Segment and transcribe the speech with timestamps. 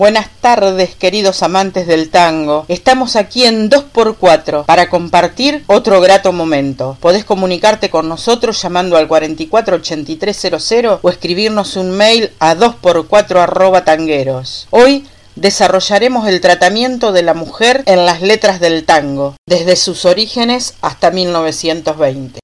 [0.00, 2.64] Buenas tardes, queridos amantes del tango.
[2.68, 6.96] Estamos aquí en 2x4 para compartir otro grato momento.
[7.00, 14.68] Podés comunicarte con nosotros llamando al 448300 o escribirnos un mail a 2x4 tangueros.
[14.70, 15.06] Hoy
[15.36, 21.10] desarrollaremos el tratamiento de la mujer en las letras del tango, desde sus orígenes hasta
[21.10, 22.40] 1920.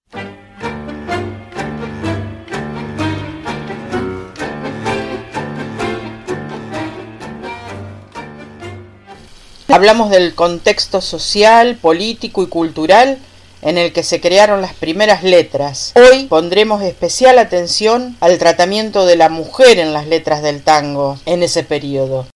[9.69, 13.19] Hablamos del contexto social, político y cultural
[13.63, 15.93] en el que se crearon las primeras letras.
[15.97, 21.43] Hoy pondremos especial atención al tratamiento de la mujer en las letras del tango en
[21.43, 22.29] ese periodo.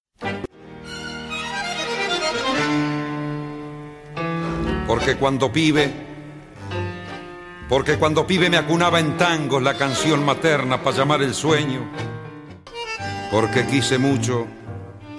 [4.89, 5.89] Porque cuando pibe,
[7.69, 11.89] porque cuando pibe me acunaba en tangos la canción materna para llamar el sueño,
[13.31, 14.49] porque quise mucho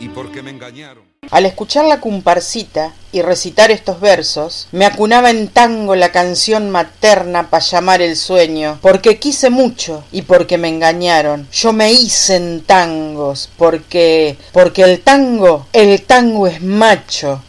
[0.01, 1.10] y porque me engañaron.
[1.29, 7.51] Al escuchar la comparsita y recitar estos versos, me acunaba en tango la canción materna
[7.51, 11.47] para llamar el sueño, porque quise mucho y porque me engañaron.
[11.51, 17.43] Yo me hice en tangos, porque, porque el tango, el tango es macho.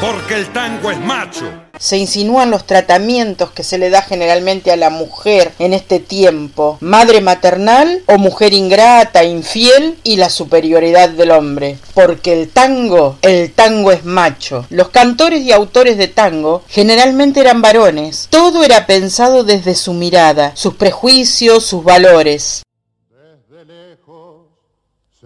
[0.00, 4.76] Porque el tango es macho se insinúan los tratamientos que se le da generalmente a
[4.76, 11.30] la mujer en este tiempo, madre maternal o mujer ingrata, infiel y la superioridad del
[11.30, 11.78] hombre.
[11.94, 14.66] Porque el tango, el tango es macho.
[14.70, 18.28] Los cantores y autores de tango generalmente eran varones.
[18.30, 22.65] Todo era pensado desde su mirada, sus prejuicios, sus valores.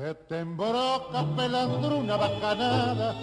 [0.00, 1.26] Se te embroca
[1.94, 3.14] una bacanada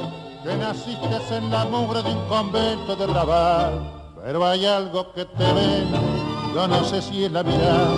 [0.44, 5.53] que naciste en la mugre de un convento de rabal, pero hay algo que te
[5.53, 5.88] ven,
[6.53, 7.98] yo no sé si es la mirada,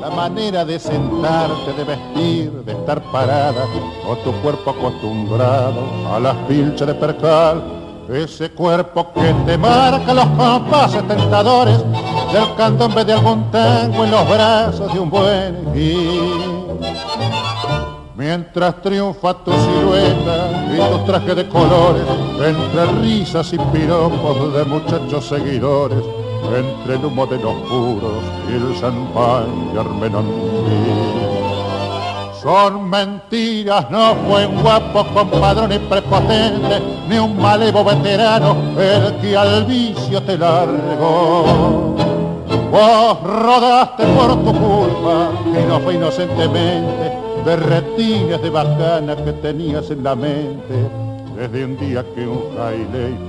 [0.00, 3.66] la manera de sentarte, de vestir, de estar parada,
[4.04, 7.62] o tu cuerpo acostumbrado a las pinchas de percal,
[8.08, 11.78] ese cuerpo que te marca los compases tentadores
[12.32, 15.72] del candombe de algún tango en los brazos de un buen
[18.20, 22.02] Mientras triunfa tu silueta y tu traje de colores,
[22.38, 26.04] entre risas y piropos de muchachos seguidores,
[26.54, 31.00] entre el humo de los puros y el champán y Armenondí.
[32.42, 39.34] Son mentiras, no fue un guapo compadrón y prepotente, ni un malevo veterano el que
[39.34, 41.96] al vicio te largó.
[42.70, 47.56] Vos rodaste por tu culpa y no fue inocentemente de
[49.24, 50.74] que tenías en la mente
[51.36, 53.20] desde un día que un te.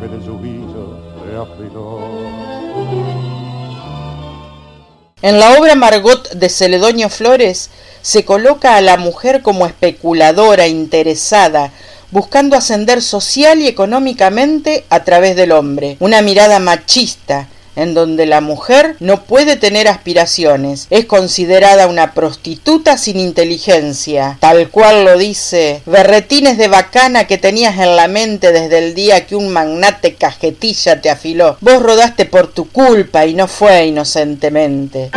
[5.22, 7.70] En la obra Margot de Celedonio Flores
[8.02, 11.72] se coloca a la mujer como especuladora, interesada,
[12.12, 15.96] buscando ascender social y económicamente a través del hombre.
[16.00, 22.98] Una mirada machista, en donde la mujer no puede tener aspiraciones, es considerada una prostituta
[22.98, 28.80] sin inteligencia, tal cual lo dice, berretines de bacana que tenías en la mente desde
[28.80, 31.58] el día que un magnate cajetilla te afiló.
[31.62, 35.12] Vos rodaste por tu culpa y no fue inocentemente.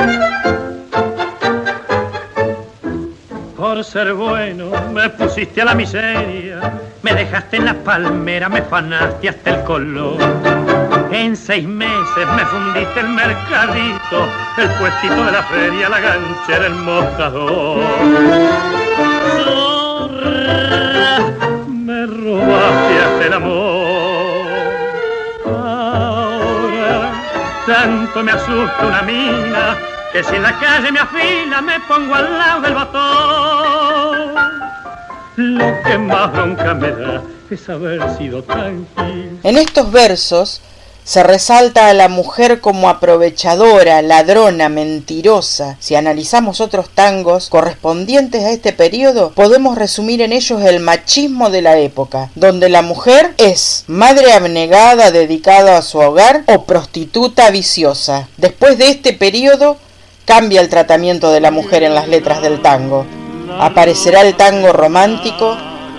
[3.56, 9.28] Por ser bueno me pusiste a la miseria, me dejaste en la palmera, me fanaste
[9.28, 10.73] hasta el color
[11.14, 16.74] en seis meses me fundiste el mercadito, el puestito de la feria, la ganchera, el
[16.74, 17.78] mostrador.
[21.68, 24.46] me robaste hasta el amor.
[25.46, 27.12] Ahora
[27.66, 29.76] tanto me asusta una mina
[30.12, 34.34] que si en la calle me afila me pongo al lado del batón.
[35.36, 39.38] Lo que más nunca me da es haber sido tranquilo.
[39.44, 40.60] En estos versos
[41.04, 45.76] se resalta a la mujer como aprovechadora, ladrona, mentirosa.
[45.78, 51.60] Si analizamos otros tangos correspondientes a este periodo, podemos resumir en ellos el machismo de
[51.60, 58.28] la época, donde la mujer es madre abnegada dedicada a su hogar o prostituta viciosa.
[58.38, 59.76] Después de este periodo,
[60.24, 63.04] cambia el tratamiento de la mujer en las letras del tango.
[63.58, 65.56] Aparecerá el tango romántico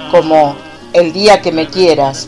[0.10, 0.56] como
[0.94, 2.28] El día que me quieras,